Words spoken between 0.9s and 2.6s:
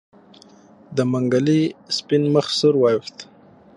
د منګلي سپين مخ